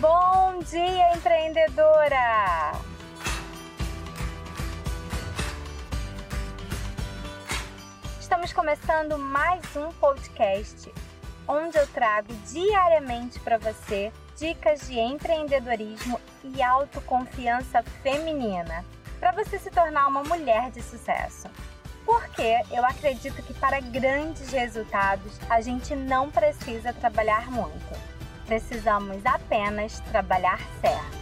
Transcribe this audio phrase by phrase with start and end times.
[0.00, 2.70] Bom dia, empreendedora!
[8.20, 10.92] Estamos começando mais um podcast
[11.48, 18.84] onde eu trago diariamente para você dicas de empreendedorismo e autoconfiança feminina
[19.18, 21.48] para você se tornar uma mulher de sucesso.
[22.06, 28.17] Porque eu acredito que para grandes resultados a gente não precisa trabalhar muito.
[28.48, 31.18] Precisamos apenas trabalhar certo.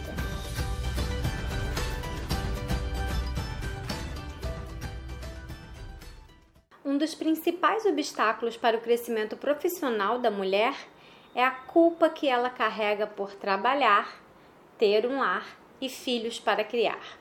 [6.85, 10.73] Um dos principais obstáculos para o crescimento profissional da mulher
[11.35, 14.21] é a culpa que ela carrega por trabalhar,
[14.77, 15.45] ter um lar
[15.81, 17.19] e filhos para criar.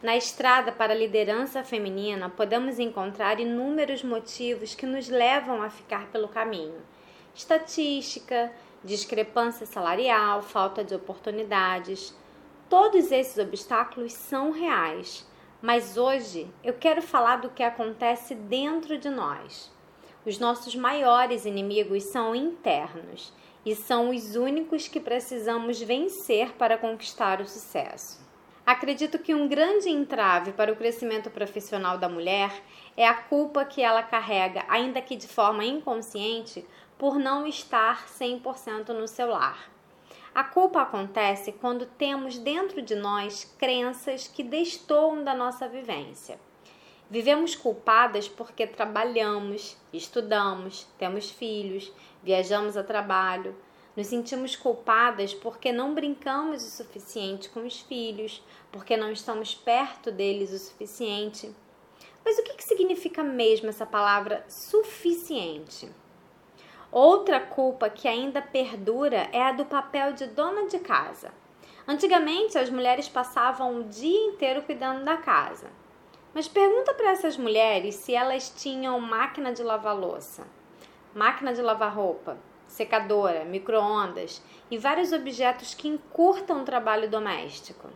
[0.00, 6.06] Na estrada para a liderança feminina, podemos encontrar inúmeros motivos que nos levam a ficar
[6.12, 6.80] pelo caminho.
[7.34, 8.52] Estatística,
[8.84, 12.14] discrepância salarial, falta de oportunidades.
[12.68, 15.26] Todos esses obstáculos são reais,
[15.60, 19.72] mas hoje eu quero falar do que acontece dentro de nós.
[20.24, 23.32] Os nossos maiores inimigos são internos
[23.64, 28.26] e são os únicos que precisamos vencer para conquistar o sucesso.
[28.68, 32.52] Acredito que um grande entrave para o crescimento profissional da mulher
[32.94, 36.66] é a culpa que ela carrega, ainda que de forma inconsciente,
[36.98, 39.70] por não estar 100% no seu lar.
[40.34, 46.38] A culpa acontece quando temos dentro de nós crenças que destoam da nossa vivência.
[47.10, 51.90] Vivemos culpadas porque trabalhamos, estudamos, temos filhos,
[52.22, 53.56] viajamos a trabalho,
[53.96, 60.12] nos sentimos culpadas porque não brincamos o suficiente com os filhos, porque não estamos perto
[60.12, 61.52] deles o suficiente.
[62.24, 65.90] Mas o que, significa mesmo essa palavra suficiente?
[66.90, 71.30] Outra culpa que ainda perdura é a do papel de dona de casa.
[71.86, 75.70] Antigamente, as mulheres passavam o dia inteiro cuidando da casa.
[76.32, 80.46] Mas pergunta para essas mulheres se elas tinham máquina de lavar louça,
[81.14, 87.88] máquina de lavar roupa, secadora, micro-ondas e vários objetos que encurtam o trabalho doméstico.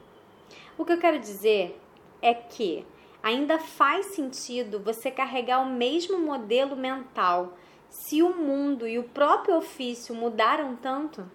[0.77, 1.79] O que eu quero dizer
[2.21, 2.87] é que
[3.23, 7.53] ainda faz sentido você carregar o mesmo modelo mental
[7.93, 11.31] se o mundo e o próprio ofício mudaram tanto?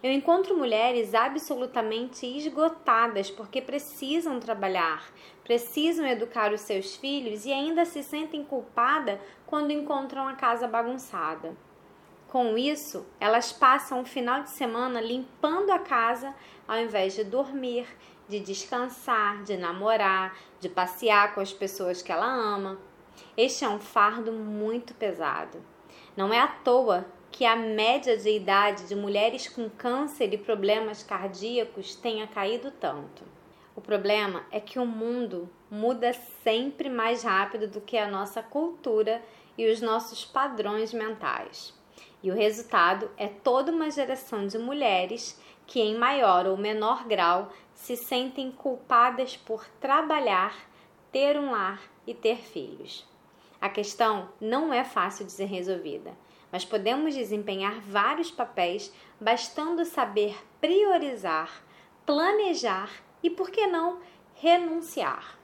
[0.00, 5.12] Eu encontro mulheres absolutamente esgotadas porque precisam trabalhar,
[5.42, 11.56] precisam educar os seus filhos e ainda se sentem culpadas quando encontram a casa bagunçada.
[12.28, 16.32] Com isso, elas passam o final de semana limpando a casa
[16.68, 17.88] ao invés de dormir,
[18.28, 22.78] de descansar, de namorar, de passear com as pessoas que ela ama.
[23.36, 25.62] Este é um fardo muito pesado.
[26.16, 31.02] Não é à toa que a média de idade de mulheres com câncer e problemas
[31.02, 33.22] cardíacos tenha caído tanto.
[33.74, 39.22] O problema é que o mundo muda sempre mais rápido do que a nossa cultura
[39.56, 41.72] e os nossos padrões mentais.
[42.22, 47.50] E o resultado é toda uma geração de mulheres que, em maior ou menor grau,
[47.74, 50.54] se sentem culpadas por trabalhar,
[51.10, 53.08] ter um lar e ter filhos.
[53.60, 56.16] A questão não é fácil de ser resolvida,
[56.50, 61.62] mas podemos desempenhar vários papéis bastando saber priorizar,
[62.06, 62.90] planejar
[63.22, 64.00] e, por que não,
[64.34, 65.38] renunciar.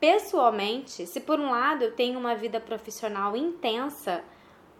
[0.00, 4.24] Pessoalmente, se por um lado eu tenho uma vida profissional intensa,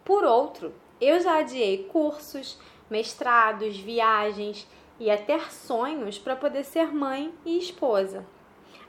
[0.03, 4.67] por outro, eu já adiei cursos, mestrados, viagens
[4.99, 8.25] e até sonhos para poder ser mãe e esposa.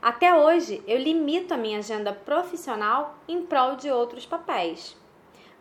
[0.05, 4.95] Até hoje, eu limito a minha agenda profissional em prol de outros papéis.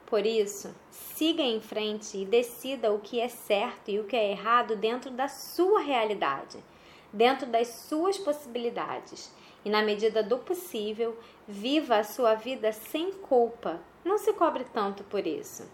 [0.05, 4.33] Por isso, siga em frente e decida o que é certo e o que é
[4.33, 6.63] errado dentro da sua realidade,
[7.11, 9.35] dentro das suas possibilidades.
[9.65, 11.19] E, na medida do possível,
[11.49, 13.81] viva a sua vida sem culpa.
[14.05, 15.67] Não se cobre tanto por isso.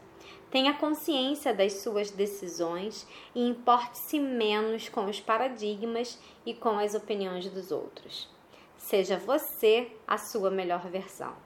[0.48, 7.50] Tenha consciência das suas decisões e importe-se menos com os paradigmas e com as opiniões
[7.50, 8.38] dos outros.
[8.80, 11.36] Seja você a sua melhor versão.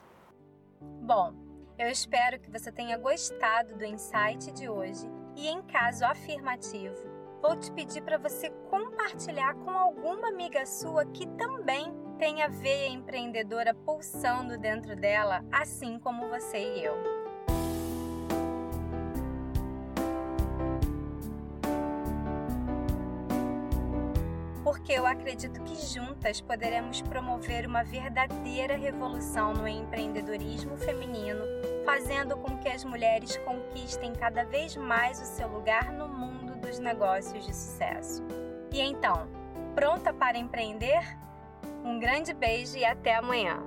[0.79, 1.33] Bom,
[1.77, 5.05] eu espero que você tenha gostado do insight de hoje
[5.35, 6.95] e, em caso afirmativo,
[7.41, 13.73] vou te pedir para você compartilhar com alguma amiga sua que também tenha veia empreendedora
[13.73, 17.14] pulsando dentro dela, assim como você e eu.
[24.75, 31.45] Porque eu acredito que juntas poderemos promover uma verdadeira revolução no empreendedorismo feminino,
[31.85, 36.77] fazendo com que as mulheres conquistem cada vez mais o seu lugar no mundo dos
[36.77, 38.21] negócios de sucesso.
[38.73, 39.29] E então,
[39.73, 41.17] pronta para empreender?
[41.81, 43.63] Um grande beijo e até amanhã!